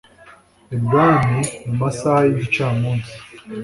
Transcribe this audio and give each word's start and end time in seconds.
ibwami 0.75 1.39
mumasaha 1.65 2.21
yigica 2.29 2.65
munsi 2.79 3.13